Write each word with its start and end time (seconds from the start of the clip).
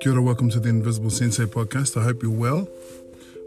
Kia 0.00 0.12
ora, 0.12 0.22
welcome 0.22 0.48
to 0.50 0.60
the 0.60 0.68
Invisible 0.68 1.10
Sensei 1.10 1.46
podcast. 1.46 2.00
I 2.00 2.04
hope 2.04 2.22
you're 2.22 2.30
well. 2.30 2.68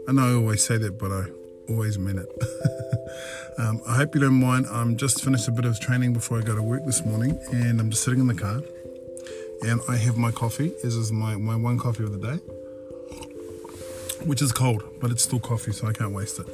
I 0.06 0.12
know 0.12 0.22
I 0.22 0.34
always 0.34 0.62
say 0.62 0.76
that, 0.76 0.98
but 0.98 1.10
I 1.10 1.24
always 1.70 1.98
mean 1.98 2.18
it. 2.18 2.28
um, 3.58 3.80
I 3.88 3.96
hope 3.96 4.14
you 4.14 4.20
don't 4.20 4.34
mind. 4.34 4.66
I'm 4.70 4.98
just 4.98 5.24
finished 5.24 5.48
a 5.48 5.50
bit 5.50 5.64
of 5.64 5.80
training 5.80 6.12
before 6.12 6.38
I 6.38 6.42
go 6.42 6.54
to 6.54 6.62
work 6.62 6.84
this 6.84 7.02
morning, 7.06 7.40
and 7.50 7.80
I'm 7.80 7.88
just 7.88 8.04
sitting 8.04 8.20
in 8.20 8.26
the 8.26 8.34
car, 8.34 8.60
and 9.62 9.80
I 9.88 9.96
have 9.96 10.18
my 10.18 10.32
coffee. 10.32 10.74
This 10.82 10.94
is 10.94 11.10
my, 11.10 11.36
my 11.36 11.56
one 11.56 11.78
coffee 11.78 12.04
of 12.04 12.12
the 12.12 12.18
day, 12.18 12.36
which 14.26 14.42
is 14.42 14.52
cold, 14.52 14.84
but 15.00 15.10
it's 15.10 15.22
still 15.22 15.40
coffee, 15.40 15.72
so 15.72 15.86
I 15.86 15.94
can't 15.94 16.12
waste 16.12 16.38
it. 16.38 16.48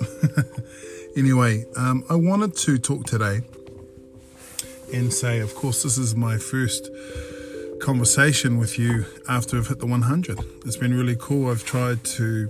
anyway, 1.16 1.66
um, 1.74 2.04
I 2.08 2.14
wanted 2.14 2.54
to 2.58 2.78
talk 2.78 3.04
today 3.04 3.40
and 4.92 5.12
say, 5.12 5.40
of 5.40 5.54
course, 5.54 5.82
this 5.82 5.98
is 5.98 6.14
my 6.14 6.38
first 6.38 6.90
conversation 7.80 8.58
with 8.58 8.78
you 8.78 9.04
after 9.28 9.58
I've 9.58 9.68
hit 9.68 9.80
the 9.80 9.86
100. 9.86 10.38
It's 10.64 10.76
been 10.76 10.94
really 10.94 11.16
cool. 11.18 11.50
I've 11.50 11.64
tried 11.64 12.04
to 12.04 12.48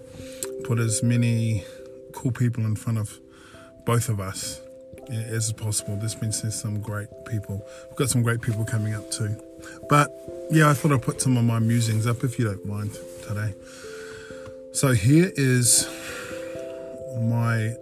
put 0.65 0.78
as 0.78 1.02
many 1.02 1.65
cool 2.12 2.32
people 2.32 2.65
in 2.65 2.77
front 2.77 2.98
of 2.98 3.18
both 3.87 4.09
of 4.09 4.20
us 4.20 4.60
as 5.10 5.52
possible. 5.52 5.96
There's 5.96 6.15
been 6.15 6.32
some 6.32 6.80
great 6.80 7.09
people. 7.27 7.66
We've 7.88 7.96
got 7.96 8.10
some 8.10 8.23
great 8.23 8.41
people 8.43 8.65
coming 8.65 8.95
up 8.95 9.10
too. 9.10 9.37
But 9.88 10.10
yeah, 10.51 10.68
I 10.70 10.74
thought 10.74 10.93
I'd 10.93 11.02
put 11.02 11.20
some 11.20 11.37
of 11.37 11.45
my 11.45 11.59
musings 11.59 12.06
up 12.06 12.23
if 12.24 12.38
you 12.38 12.45
don't 12.45 12.65
mind 12.66 12.96
today. 13.27 13.54
So 14.73 14.93
here 14.93 15.32
is 15.37 15.88
my 17.20 17.74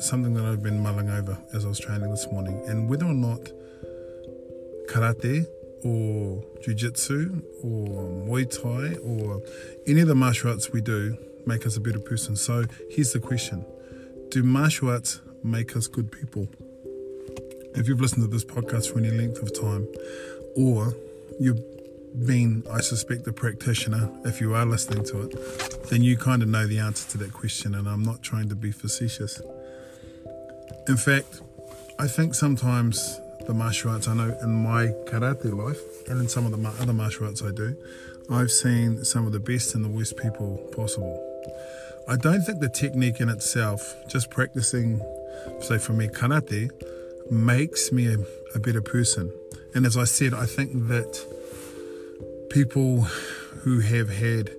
something 0.00 0.34
that 0.34 0.44
I've 0.44 0.62
been 0.62 0.82
mulling 0.82 1.10
over 1.10 1.36
as 1.52 1.64
I 1.64 1.68
was 1.68 1.78
training 1.78 2.10
this 2.10 2.26
morning, 2.32 2.62
and 2.66 2.88
whether 2.88 3.04
or 3.04 3.12
not 3.12 3.40
karate 4.90 5.46
or 5.84 6.42
jiu-jitsu 6.62 7.42
or 7.62 8.26
muay 8.26 8.44
thai 8.44 8.96
or 8.98 9.40
any 9.86 10.00
of 10.00 10.08
the 10.08 10.14
martial 10.14 10.50
arts 10.50 10.70
we 10.72 10.80
do 10.80 11.16
make 11.46 11.64
us 11.64 11.76
a 11.76 11.80
better 11.80 12.00
person. 12.00 12.36
So 12.36 12.64
here's 12.90 13.12
the 13.12 13.20
question. 13.20 13.64
Do 14.30 14.42
martial 14.42 14.90
arts 14.90 15.20
make 15.42 15.76
us 15.76 15.86
good 15.86 16.10
people? 16.12 16.48
If 17.74 17.88
you've 17.88 18.00
listened 18.00 18.24
to 18.24 18.28
this 18.28 18.44
podcast 18.44 18.92
for 18.92 18.98
any 18.98 19.10
length 19.10 19.40
of 19.42 19.48
time 19.58 19.86
or 20.56 20.94
you've 21.38 21.62
been 22.26 22.64
i 22.72 22.80
suspect 22.80 23.24
a 23.28 23.32
practitioner 23.32 24.10
if 24.24 24.40
you 24.40 24.52
are 24.52 24.66
listening 24.66 25.04
to 25.04 25.22
it 25.22 25.88
then 25.90 26.02
you 26.02 26.16
kind 26.16 26.42
of 26.42 26.48
know 26.48 26.66
the 26.66 26.76
answer 26.76 27.08
to 27.08 27.16
that 27.16 27.32
question 27.32 27.72
and 27.76 27.88
i'm 27.88 28.02
not 28.02 28.20
trying 28.20 28.48
to 28.48 28.56
be 28.56 28.72
facetious. 28.72 29.40
In 30.88 30.96
fact 30.96 31.40
i 32.00 32.08
think 32.08 32.34
sometimes 32.34 33.20
the 33.46 33.54
martial 33.54 33.90
arts 33.90 34.08
I 34.08 34.14
know 34.14 34.36
in 34.42 34.62
my 34.62 34.86
karate 35.06 35.52
life 35.52 35.80
and 36.08 36.20
in 36.20 36.28
some 36.28 36.46
of 36.46 36.52
the 36.52 36.68
other 36.82 36.92
martial 36.92 37.26
arts 37.26 37.42
I 37.42 37.50
do, 37.50 37.76
I've 38.30 38.50
seen 38.50 39.04
some 39.04 39.26
of 39.26 39.32
the 39.32 39.40
best 39.40 39.74
and 39.74 39.84
the 39.84 39.88
worst 39.88 40.16
people 40.16 40.56
possible. 40.74 41.26
I 42.08 42.16
don't 42.16 42.42
think 42.42 42.60
the 42.60 42.68
technique 42.68 43.20
in 43.20 43.28
itself, 43.28 43.94
just 44.08 44.30
practicing, 44.30 45.00
say 45.60 45.78
for 45.78 45.92
me, 45.92 46.08
karate, 46.08 46.70
makes 47.30 47.92
me 47.92 48.06
a, 48.06 48.18
a 48.54 48.58
better 48.58 48.82
person. 48.82 49.32
And 49.74 49.86
as 49.86 49.96
I 49.96 50.04
said, 50.04 50.34
I 50.34 50.46
think 50.46 50.88
that 50.88 51.26
people 52.50 53.02
who 53.62 53.80
have 53.80 54.08
had 54.10 54.50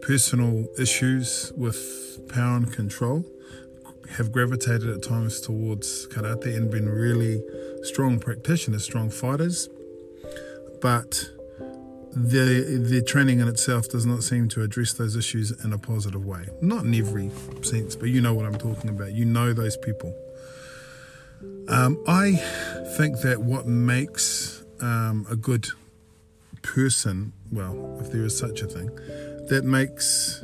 personal 0.00 0.66
issues 0.78 1.52
with 1.56 2.28
power 2.28 2.56
and 2.56 2.72
control 2.72 3.24
have 4.16 4.32
gravitated 4.32 4.88
at 4.88 5.02
times 5.02 5.40
towards 5.40 6.06
karate 6.08 6.56
and 6.56 6.70
been 6.70 6.88
really 6.88 7.42
strong 7.82 8.18
practitioners, 8.18 8.84
strong 8.84 9.10
fighters, 9.10 9.68
but 10.80 11.30
the 12.12 12.84
the 12.90 13.02
training 13.02 13.40
in 13.40 13.48
itself 13.48 13.88
does 13.88 14.04
not 14.04 14.22
seem 14.22 14.48
to 14.48 14.62
address 14.62 14.92
those 14.94 15.16
issues 15.16 15.52
in 15.64 15.72
a 15.72 15.78
positive 15.78 16.24
way. 16.24 16.48
Not 16.60 16.84
in 16.84 16.94
every 16.94 17.30
sense, 17.62 17.94
but 17.94 18.08
you 18.08 18.20
know 18.20 18.34
what 18.34 18.46
I'm 18.46 18.58
talking 18.58 18.90
about. 18.90 19.12
You 19.12 19.24
know 19.24 19.52
those 19.52 19.76
people. 19.76 20.14
Um, 21.68 22.02
I 22.08 22.32
think 22.96 23.20
that 23.20 23.42
what 23.42 23.66
makes 23.66 24.64
um, 24.80 25.26
a 25.30 25.36
good 25.36 25.68
person, 26.62 27.32
well, 27.52 27.98
if 28.00 28.10
there 28.10 28.24
is 28.24 28.36
such 28.36 28.60
a 28.62 28.66
thing, 28.66 28.88
that 29.48 29.62
makes 29.64 30.42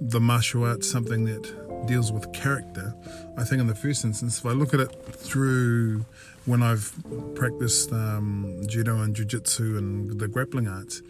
the 0.00 0.20
martial 0.20 0.64
arts 0.64 0.90
something 0.90 1.24
that 1.24 1.63
deals 1.86 2.12
with 2.12 2.32
character. 2.32 2.94
I 3.36 3.44
think 3.44 3.60
in 3.60 3.66
the 3.66 3.74
first 3.74 4.04
instance, 4.04 4.38
if 4.38 4.46
I 4.46 4.50
look 4.50 4.74
at 4.74 4.80
it 4.80 4.92
through 5.12 6.04
when 6.46 6.62
I've 6.62 6.92
practiced 7.34 7.92
um, 7.92 8.60
judo 8.66 9.00
and 9.00 9.14
jiu-jitsu 9.14 9.78
and 9.78 10.18
the 10.18 10.28
grappling 10.28 10.68
arts. 10.68 11.02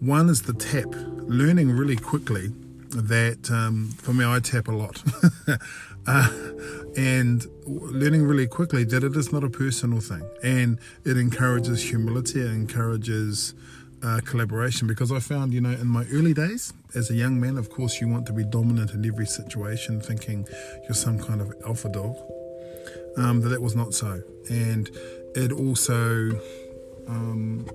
One 0.00 0.28
is 0.28 0.42
the 0.42 0.52
tap, 0.52 0.86
learning 1.26 1.72
really 1.72 1.96
quickly 1.96 2.52
that 2.90 3.50
um, 3.50 3.90
for 3.98 4.12
me 4.12 4.24
I 4.24 4.38
tap 4.38 4.68
a 4.68 4.72
lot, 4.72 5.02
uh, 6.06 6.30
and 6.96 7.44
learning 7.66 8.22
really 8.22 8.46
quickly 8.46 8.84
that 8.84 9.02
it 9.02 9.16
is 9.16 9.32
not 9.32 9.42
a 9.42 9.50
personal 9.50 10.00
thing, 10.00 10.22
and 10.42 10.78
it 11.04 11.18
encourages 11.18 11.90
humility, 11.90 12.40
it 12.40 12.50
encourages 12.52 13.54
uh, 14.02 14.20
collaboration. 14.24 14.88
Because 14.88 15.12
I 15.12 15.20
found, 15.20 15.52
you 15.52 15.60
know, 15.60 15.70
in 15.70 15.86
my 15.86 16.04
early 16.12 16.34
days 16.34 16.72
as 16.94 17.10
a 17.10 17.14
young 17.14 17.40
man, 17.40 17.56
of 17.56 17.70
course, 17.70 18.00
you 18.00 18.08
want 18.08 18.26
to 18.26 18.32
be 18.32 18.44
dominant 18.44 18.92
in 18.92 19.04
every 19.04 19.26
situation, 19.26 20.00
thinking 20.00 20.46
you're 20.84 20.94
some 20.94 21.18
kind 21.18 21.40
of 21.40 21.52
alpha 21.66 21.88
dog 21.88 22.16
um, 23.16 23.40
that 23.40 23.50
that 23.50 23.62
was 23.62 23.74
not 23.74 23.94
so. 23.94 24.22
And 24.50 24.90
it 25.34 25.52
also 25.52 26.30
um, 27.08 27.68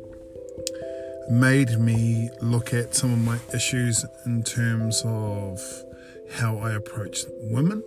made 1.30 1.80
me 1.80 2.30
look 2.42 2.74
at 2.74 2.96
some 2.96 3.14
of 3.14 3.20
my 3.20 3.40
issues 3.54 4.06
in 4.26 4.44
terms 4.44 5.02
of 5.06 5.60
how 6.32 6.58
I 6.58 6.72
approach 6.72 7.26
women. 7.42 7.84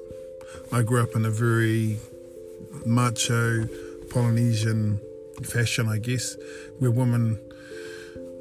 I 0.73 0.83
grew 0.83 1.03
up 1.03 1.15
in 1.15 1.25
a 1.25 1.31
very 1.31 1.99
macho 2.85 3.67
Polynesian 4.11 5.01
fashion, 5.43 5.89
I 5.89 5.99
guess, 5.99 6.37
where 6.79 6.91
women 6.91 7.39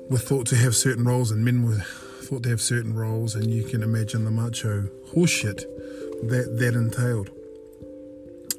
were 0.09 0.17
thought 0.17 0.47
to 0.47 0.55
have 0.55 0.75
certain 0.75 1.03
roles 1.03 1.31
and 1.31 1.43
men 1.43 1.63
were 1.63 1.83
thought 2.25 2.43
to 2.43 2.49
have 2.49 2.61
certain 2.61 2.95
roles, 2.95 3.35
and 3.35 3.51
you 3.51 3.63
can 3.63 3.83
imagine 3.83 4.25
the 4.25 4.31
macho 4.31 4.89
horseshit 5.13 5.61
that 6.27 6.57
that 6.59 6.73
entailed. 6.73 7.29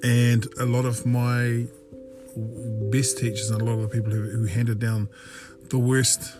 And 0.02 0.46
a 0.60 0.66
lot 0.66 0.84
of 0.84 1.04
my 1.04 1.66
best 2.92 3.18
teachers 3.18 3.50
and 3.50 3.60
a 3.60 3.64
lot 3.64 3.72
of 3.72 3.82
the 3.82 3.88
people 3.88 4.12
who, 4.12 4.22
who 4.22 4.44
handed 4.46 4.78
down 4.78 5.08
the 5.70 5.78
worst, 5.78 6.36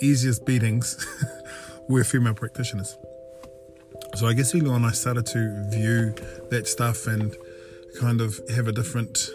easiest 0.00 0.46
beatings 0.46 1.04
were 1.88 2.04
female 2.04 2.34
practitioners. 2.34 2.96
So 4.14 4.28
I 4.28 4.32
guess 4.32 4.54
early 4.54 4.70
on 4.70 4.84
I 4.84 4.92
started 4.92 5.26
to 5.26 5.70
view 5.70 6.14
that 6.50 6.66
stuff 6.66 7.06
and 7.06 7.36
kind 8.00 8.20
of 8.20 8.40
have 8.50 8.68
a 8.68 8.72
different 8.72 9.28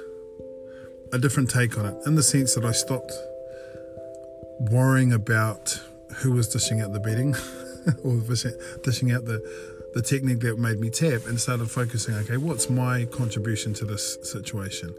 a 1.13 1.19
different 1.19 1.49
take 1.49 1.77
on 1.77 1.85
it 1.85 1.95
in 2.05 2.15
the 2.15 2.23
sense 2.23 2.55
that 2.55 2.65
I 2.65 2.71
stopped 2.71 3.13
worrying 4.59 5.13
about 5.13 5.79
who 6.17 6.31
was 6.31 6.47
dishing 6.47 6.81
out 6.81 6.93
the 6.93 6.99
beating 6.99 7.35
or 8.03 8.19
dishing 8.83 9.11
out 9.11 9.25
the 9.25 9.41
the 9.93 10.01
technique 10.01 10.41
that 10.41 10.59
made 10.59 10.79
me 10.79 10.89
tap 10.89 11.25
and 11.25 11.39
started 11.39 11.71
focusing 11.71 12.13
okay 12.15 12.37
what's 12.37 12.69
my 12.69 13.05
contribution 13.05 13.73
to 13.73 13.85
this 13.85 14.17
situation? 14.21 14.93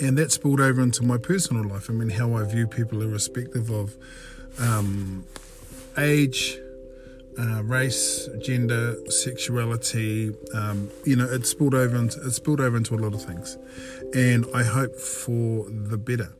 And 0.00 0.16
that 0.18 0.32
spilled 0.32 0.60
over 0.60 0.80
into 0.80 1.02
my 1.02 1.18
personal 1.18 1.64
life. 1.64 1.90
I 1.90 1.92
mean 1.92 2.10
how 2.10 2.34
i 2.34 2.44
view 2.44 2.66
people 2.66 3.02
irrespective 3.02 3.70
of 3.70 3.96
um, 4.58 5.26
age 5.96 6.58
uh, 7.38 7.62
race 7.62 8.28
gender 8.40 8.96
sexuality 9.10 10.34
um, 10.54 10.90
you 11.04 11.14
know 11.14 11.26
it 11.26 11.46
spilled 11.46 11.74
over 11.74 11.96
into 11.96 12.20
it 12.26 12.32
spilled 12.32 12.60
over 12.60 12.76
into 12.76 12.94
a 12.94 13.00
lot 13.00 13.14
of 13.14 13.22
things. 13.22 13.58
And 14.14 14.46
i 14.54 14.62
hope 14.62 14.96
for 14.96 15.66
the 15.68 15.98
better. 15.98 16.32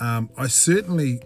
Um, 0.00 0.30
i 0.36 0.46
certainly 0.48 1.20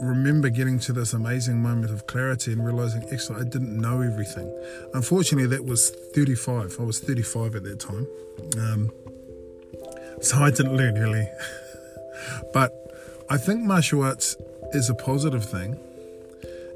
remember 0.00 0.48
getting 0.48 0.78
to 0.80 0.92
this 0.92 1.12
amazing 1.12 1.62
moment 1.62 1.92
of 1.92 2.06
clarity 2.06 2.52
and 2.52 2.64
realizing 2.64 3.02
actually 3.12 3.40
I 3.40 3.44
didn't 3.44 3.76
know 3.76 4.00
everything. 4.00 4.52
Unfortunately, 4.94 5.46
that 5.48 5.64
was 5.64 5.90
35. 5.90 6.76
I 6.78 6.82
was 6.82 7.00
35 7.00 7.56
at 7.56 7.62
that 7.64 7.80
time. 7.80 8.06
Um, 8.58 8.90
so 10.20 10.38
I 10.38 10.50
didn't 10.50 10.76
learn 10.76 10.94
really. 10.94 11.28
but 12.52 12.72
I 13.30 13.36
think 13.36 13.62
martial 13.62 14.02
arts 14.02 14.36
is 14.72 14.90
a 14.90 14.94
positive 14.94 15.48
thing. 15.48 15.78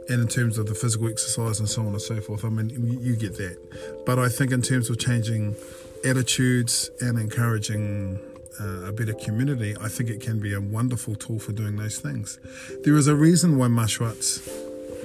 And 0.08 0.20
in 0.20 0.28
terms 0.28 0.58
of 0.58 0.66
the 0.66 0.74
physical 0.74 1.08
exercise 1.08 1.60
and 1.60 1.68
so 1.68 1.82
on 1.82 1.88
and 1.88 2.00
so 2.00 2.20
forth, 2.20 2.44
I 2.44 2.48
mean, 2.48 2.70
you 3.00 3.16
get 3.16 3.36
that. 3.36 4.04
But 4.04 4.18
I 4.18 4.28
think 4.28 4.50
in 4.50 4.60
terms 4.60 4.90
of 4.90 4.98
changing 4.98 5.56
attitudes 6.04 6.90
and 7.00 7.18
encouraging 7.18 8.18
uh, 8.60 8.86
a 8.86 8.92
better 8.92 9.14
community, 9.14 9.74
I 9.80 9.88
think 9.88 10.10
it 10.10 10.20
can 10.20 10.40
be 10.40 10.54
a 10.54 10.60
wonderful 10.60 11.14
tool 11.14 11.38
for 11.38 11.52
doing 11.52 11.76
those 11.76 11.98
things. 11.98 12.38
There 12.84 12.96
is 12.96 13.08
a 13.08 13.14
reason 13.14 13.58
why 13.58 13.68
martial 13.68 14.06
arts, 14.06 14.48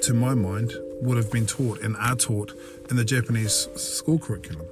to 0.03 0.13
my 0.13 0.33
mind, 0.33 0.73
would 1.01 1.17
have 1.17 1.31
been 1.31 1.45
taught 1.45 1.81
and 1.81 1.95
are 1.97 2.15
taught 2.15 2.53
in 2.89 2.95
the 2.95 3.05
Japanese 3.05 3.67
school 3.75 4.19
curriculum. 4.19 4.67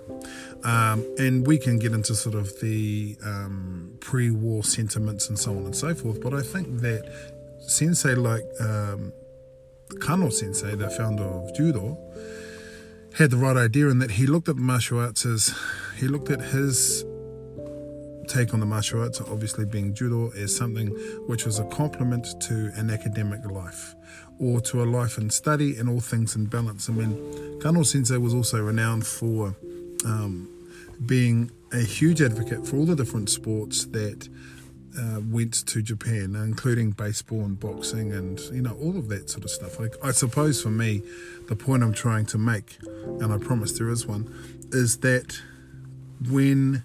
Um, 0.64 1.06
and 1.20 1.46
we 1.46 1.58
can 1.60 1.78
get 1.78 1.92
into 1.94 2.16
sort 2.16 2.36
of 2.36 2.60
the 2.60 3.16
um, 3.24 3.98
pre 4.00 4.32
war 4.32 4.64
sentiments 4.64 5.30
and 5.30 5.38
so 5.38 5.52
on 5.52 5.66
and 5.66 5.76
so 5.76 5.94
forth. 5.94 6.22
But 6.22 6.34
I 6.34 6.42
think 6.42 6.80
that 6.82 7.04
sensei 7.60 8.16
like 8.16 8.44
um, 8.60 9.14
Kano 10.00 10.30
sensei, 10.30 10.76
the 10.76 10.90
founder 10.90 11.24
of 11.24 11.56
judo, 11.56 11.98
had 13.18 13.32
the 13.32 13.38
right 13.38 13.56
idea 13.56 13.90
in 13.90 14.00
that 14.00 14.12
he 14.12 14.26
looked 14.26 14.50
at 14.50 14.56
martial 14.56 15.00
arts 15.00 15.26
as 15.26 15.54
he 15.98 16.08
looked 16.08 16.30
at 16.30 16.42
his 16.42 17.06
take 18.28 18.54
on 18.54 18.60
the 18.60 18.66
martial 18.66 19.02
arts, 19.02 19.22
obviously 19.22 19.66
being 19.66 19.94
judo, 19.94 20.32
is 20.32 20.56
something 20.56 20.88
which 21.28 21.46
was 21.46 21.60
a 21.60 21.66
complement 21.66 22.40
to 22.42 22.72
an 22.76 22.90
academic 22.90 23.46
life 23.50 23.96
or 24.40 24.60
to 24.62 24.84
a 24.84 24.86
life 24.86 25.18
in 25.18 25.30
study 25.30 25.78
and 25.78 25.90
all 25.90 26.00
things 26.00 26.36
in 26.36 26.46
balance. 26.46 26.90
I 26.90 26.94
mean, 26.94 27.60
Kano 27.62 27.84
Sensei 27.84 28.18
was 28.18 28.34
also 28.34 28.62
renowned 28.62 29.06
for 29.06 29.56
um, 30.06 30.50
being 31.06 31.52
a 31.72 31.80
huge 31.80 32.22
advocate 32.22 32.66
for 32.66 32.78
all 32.78 32.86
the 32.86 32.96
different 32.96 33.30
sports 33.30 33.86
that 33.86 34.30
uh, 34.98 35.20
went 35.30 35.66
to 35.68 35.82
Japan, 35.82 36.36
including 36.36 36.92
baseball 36.92 37.42
and 37.42 37.60
boxing 37.60 38.14
and 38.14 38.40
you 38.52 38.62
know 38.62 38.76
all 38.82 38.98
of 38.98 39.10
that 39.10 39.30
sort 39.30 39.44
of 39.44 39.52
stuff. 39.52 39.80
Like 39.80 39.96
I 40.04 40.12
suppose 40.12 40.62
for 40.62 40.70
me, 40.70 41.02
the 41.48 41.56
point 41.56 41.84
I'm 41.84 41.94
trying 41.94 42.26
to 42.28 42.38
make, 42.38 42.78
and 42.84 43.34
I 43.34 43.38
promise 43.38 43.78
there 43.78 43.90
is 43.90 44.06
one, 44.06 44.34
is 44.72 44.98
that 44.98 45.38
when 46.30 46.84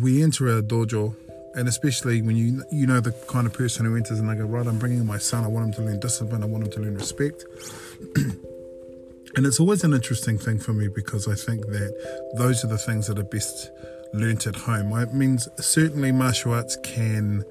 we 0.00 0.22
enter 0.22 0.48
a 0.48 0.62
dojo, 0.62 1.14
and 1.54 1.68
especially 1.68 2.22
when 2.22 2.36
you 2.36 2.64
you 2.70 2.86
know 2.86 3.00
the 3.00 3.12
kind 3.28 3.46
of 3.46 3.52
person 3.52 3.84
who 3.84 3.96
enters 3.96 4.18
and 4.18 4.28
they 4.28 4.34
go 4.34 4.44
right, 4.44 4.66
I'm 4.66 4.78
bringing 4.78 5.04
my 5.04 5.18
son. 5.18 5.44
I 5.44 5.48
want 5.48 5.66
him 5.66 5.72
to 5.74 5.82
learn 5.82 6.00
discipline. 6.00 6.42
I 6.42 6.46
want 6.46 6.64
him 6.64 6.70
to 6.72 6.80
learn 6.80 6.94
respect. 6.94 7.44
and 8.16 9.46
it's 9.46 9.60
always 9.60 9.84
an 9.84 9.92
interesting 9.92 10.38
thing 10.38 10.58
for 10.58 10.72
me 10.72 10.88
because 10.88 11.28
I 11.28 11.34
think 11.34 11.66
that 11.66 12.32
those 12.36 12.64
are 12.64 12.68
the 12.68 12.78
things 12.78 13.06
that 13.08 13.18
are 13.18 13.24
best 13.24 13.70
learnt 14.14 14.46
at 14.46 14.56
home. 14.56 14.96
It 14.98 15.14
means 15.14 15.48
certainly 15.58 16.12
martial 16.12 16.54
arts 16.54 16.76
can 16.82 17.44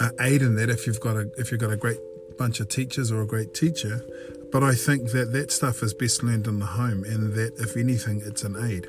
uh, 0.00 0.10
aid 0.20 0.42
in 0.42 0.56
that 0.56 0.70
if 0.70 0.86
you've 0.86 1.00
got 1.00 1.16
a 1.16 1.30
if 1.36 1.50
you've 1.50 1.60
got 1.60 1.72
a 1.72 1.76
great 1.76 1.98
bunch 2.38 2.60
of 2.60 2.68
teachers 2.68 3.10
or 3.10 3.22
a 3.22 3.26
great 3.26 3.54
teacher. 3.54 4.04
But 4.52 4.62
I 4.62 4.74
think 4.74 5.10
that 5.10 5.32
that 5.32 5.50
stuff 5.50 5.82
is 5.82 5.92
best 5.92 6.22
learned 6.22 6.46
in 6.46 6.58
the 6.60 6.66
home, 6.66 7.04
and 7.04 7.34
that 7.34 7.58
if 7.58 7.76
anything, 7.76 8.22
it's 8.24 8.44
an 8.44 8.56
aid. 8.70 8.88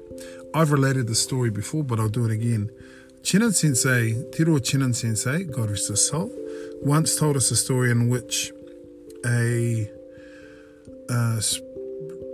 I've 0.53 0.71
related 0.71 1.07
the 1.07 1.15
story 1.15 1.49
before, 1.49 1.83
but 1.83 1.99
I'll 1.99 2.09
do 2.09 2.25
it 2.25 2.31
again. 2.31 2.69
Chinen 3.23 3.53
Sensei, 3.53 4.13
Teruo 4.31 4.59
Chinen 4.59 4.95
Sensei, 4.95 5.43
God 5.43 5.69
rest 5.69 5.89
his 5.89 6.07
soul, 6.07 6.31
once 6.81 7.17
told 7.17 7.35
us 7.35 7.51
a 7.51 7.55
story 7.55 7.91
in 7.91 8.07
which 8.07 8.53
a, 9.25 9.91
a 11.09 11.41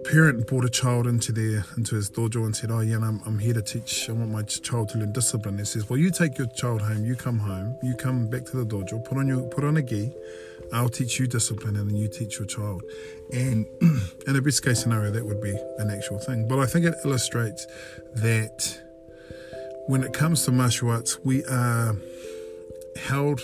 parent 0.03 0.45
brought 0.47 0.65
a 0.65 0.69
child 0.69 1.07
into 1.07 1.31
their 1.31 1.65
into 1.77 1.95
his 1.95 2.09
dojo 2.11 2.45
and 2.45 2.55
said, 2.55 2.69
"Oh 2.71 2.81
yeah, 2.81 2.97
I'm, 2.97 3.21
I'm 3.25 3.39
here 3.39 3.53
to 3.53 3.61
teach. 3.61 4.09
I 4.09 4.13
want 4.13 4.31
my 4.31 4.43
child 4.43 4.89
to 4.89 4.99
learn 4.99 5.13
discipline." 5.13 5.57
He 5.57 5.65
says, 5.65 5.89
"Well, 5.89 5.97
you 5.97 6.11
take 6.11 6.37
your 6.37 6.47
child 6.55 6.81
home. 6.81 7.05
You 7.05 7.15
come 7.15 7.39
home. 7.39 7.75
You 7.81 7.95
come 7.95 8.29
back 8.29 8.45
to 8.45 8.57
the 8.57 8.65
dojo. 8.65 9.03
Put 9.03 9.17
on 9.17 9.27
your 9.27 9.41
put 9.49 9.63
on 9.63 9.77
a 9.77 9.81
gi. 9.81 10.11
I'll 10.73 10.89
teach 10.89 11.19
you 11.19 11.27
discipline, 11.27 11.75
and 11.75 11.89
then 11.89 11.97
you 11.97 12.07
teach 12.07 12.39
your 12.39 12.47
child." 12.47 12.83
And 13.31 13.65
in 14.27 14.35
a 14.35 14.41
best 14.41 14.63
case 14.63 14.81
scenario, 14.81 15.11
that 15.11 15.25
would 15.25 15.41
be 15.41 15.57
an 15.77 15.89
actual 15.89 16.19
thing. 16.19 16.47
But 16.47 16.59
I 16.59 16.65
think 16.65 16.85
it 16.85 16.95
illustrates 17.05 17.65
that 18.15 18.81
when 19.87 20.03
it 20.03 20.13
comes 20.13 20.45
to 20.45 20.51
martial 20.51 20.91
arts, 20.91 21.19
we 21.23 21.43
are 21.45 21.95
held 22.95 23.41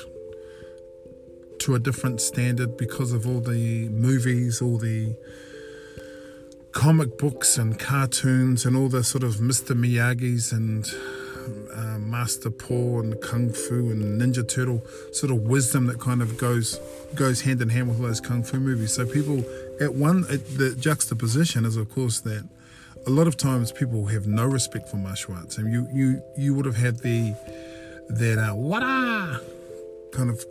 to 1.60 1.76
a 1.76 1.80
different 1.80 2.22
standard 2.22 2.78
because 2.78 3.12
of 3.12 3.28
all 3.28 3.42
the 3.42 3.90
movies, 3.90 4.62
all 4.62 4.78
the 4.78 5.16
comic 6.72 7.18
books 7.18 7.58
and 7.58 7.78
cartoons, 7.78 8.66
and 8.66 8.78
all 8.78 8.88
the 8.88 9.04
sort 9.04 9.24
of 9.24 9.36
Mr. 9.36 9.76
Miyagi's 9.76 10.52
and 10.52 10.86
uh, 11.74 12.00
Master 12.00 12.50
Po 12.50 13.00
and 13.00 13.20
Kung 13.22 13.52
Fu 13.52 13.90
and 13.92 14.22
Ninja 14.22 14.48
Turtle 14.48 14.82
sort 15.12 15.32
of 15.32 15.44
wisdom 15.44 15.86
that 15.88 16.00
kind 16.00 16.22
of 16.22 16.38
goes 16.38 16.80
goes 17.16 17.42
hand 17.42 17.62
in 17.62 17.70
hand 17.70 17.90
with 17.90 18.00
all 18.00 18.08
those 18.08 18.22
Kung 18.22 18.44
Fu 18.44 18.60
movies. 18.60 18.94
So 18.94 19.06
people 19.06 19.44
at 19.80 19.94
one 19.96 20.26
at 20.30 20.46
the 20.58 20.76
juxtaposition 20.80 21.66
is 21.66 21.76
of 21.76 21.90
course 21.90 22.22
that 22.22 22.48
a 23.08 23.10
lot 23.10 23.28
of 23.28 23.38
times 23.38 23.72
people 23.72 24.06
have 24.08 24.28
no 24.28 24.46
respect 24.46 24.90
for 24.90 24.98
martial 24.98 25.34
arts, 25.36 25.58
and 25.58 25.72
you 25.72 25.88
you 25.94 26.22
you 26.38 26.54
would 26.54 26.66
have 26.66 26.76
had 26.76 27.00
the 27.00 27.34
that 28.10 28.38
uh, 28.38 28.54
what 28.56 28.82
kind 30.12 30.30
of 30.30 30.44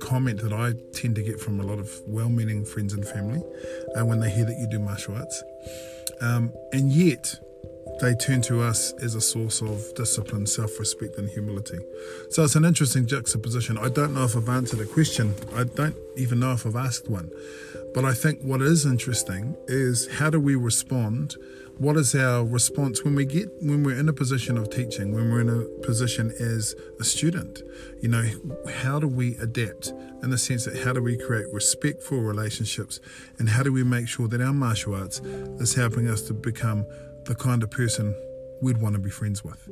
comment 0.00 0.40
that 0.42 0.52
I 0.52 0.74
tend 0.92 1.14
to 1.16 1.22
get 1.22 1.40
from 1.40 1.60
a 1.60 1.62
lot 1.62 1.78
of 1.78 1.90
well-meaning 2.06 2.64
friends 2.64 2.92
and 2.92 3.06
family 3.06 3.42
uh, 3.96 4.04
when 4.04 4.20
they 4.20 4.30
hear 4.30 4.44
that 4.44 4.58
you 4.58 4.66
do 4.66 4.78
martial 4.78 5.14
arts, 5.14 5.42
um, 6.20 6.52
and 6.72 6.92
yet 6.92 7.36
they 8.00 8.14
turn 8.14 8.42
to 8.42 8.62
us 8.62 8.92
as 9.02 9.14
a 9.14 9.20
source 9.20 9.60
of 9.60 9.94
discipline, 9.94 10.46
self 10.46 10.78
respect, 10.78 11.18
and 11.18 11.28
humility. 11.28 11.78
So 12.30 12.44
it's 12.44 12.56
an 12.56 12.64
interesting 12.64 13.06
juxtaposition. 13.06 13.78
I 13.78 13.88
don't 13.88 14.14
know 14.14 14.24
if 14.24 14.36
I've 14.36 14.48
answered 14.48 14.80
a 14.80 14.86
question, 14.86 15.34
I 15.54 15.64
don't 15.64 15.96
even 16.16 16.40
know 16.40 16.52
if 16.52 16.66
I've 16.66 16.76
asked 16.76 17.08
one. 17.08 17.30
But 17.94 18.04
I 18.04 18.12
think 18.12 18.42
what 18.42 18.62
is 18.62 18.84
interesting 18.84 19.56
is 19.66 20.08
how 20.18 20.30
do 20.30 20.40
we 20.40 20.54
respond? 20.54 21.36
What 21.78 21.96
is 21.96 22.14
our 22.14 22.44
response 22.44 23.04
when 23.04 23.14
we 23.14 23.24
get 23.24 23.48
when 23.60 23.84
we're 23.84 23.98
in 23.98 24.08
a 24.08 24.12
position 24.12 24.58
of 24.58 24.68
teaching, 24.68 25.14
when 25.14 25.30
we're 25.30 25.40
in 25.40 25.48
a 25.48 25.62
position 25.86 26.32
as 26.40 26.74
a 26.98 27.04
student? 27.04 27.62
You 28.02 28.08
know, 28.08 28.24
how 28.82 28.98
do 28.98 29.06
we 29.06 29.36
adapt 29.36 29.92
in 30.22 30.30
the 30.30 30.38
sense 30.38 30.64
that 30.64 30.82
how 30.82 30.92
do 30.92 31.00
we 31.00 31.16
create 31.16 31.46
respectful 31.52 32.18
relationships 32.18 32.98
and 33.38 33.48
how 33.48 33.62
do 33.62 33.72
we 33.72 33.84
make 33.84 34.08
sure 34.08 34.26
that 34.26 34.40
our 34.40 34.52
martial 34.52 34.94
arts 34.94 35.20
is 35.60 35.74
helping 35.74 36.08
us 36.08 36.22
to 36.22 36.34
become 36.34 36.84
the 37.28 37.34
kind 37.34 37.62
of 37.62 37.70
person 37.70 38.14
we'd 38.62 38.80
want 38.80 38.94
to 38.94 38.98
be 38.98 39.10
friends 39.10 39.44
with. 39.44 39.68